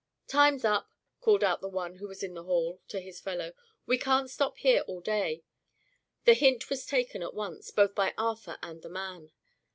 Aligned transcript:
"Time's 0.25 0.65
up," 0.65 0.89
called 1.19 1.43
out 1.43 1.61
the 1.61 1.69
one 1.69 1.97
who 1.97 2.07
was 2.07 2.23
in 2.23 2.33
the 2.33 2.45
hall, 2.45 2.81
to 2.87 2.99
his 2.99 3.19
fellow. 3.19 3.53
"We 3.85 3.99
can't 3.99 4.31
stop 4.31 4.57
here 4.57 4.81
all 4.87 4.99
day." 4.99 5.43
The 6.25 6.33
hint 6.33 6.71
was 6.71 6.87
taken 6.87 7.21
at 7.21 7.35
once, 7.35 7.69
both 7.69 7.93
by 7.93 8.15
Arthur 8.17 8.57
and 8.63 8.81
the 8.81 8.89
man. 8.89 9.31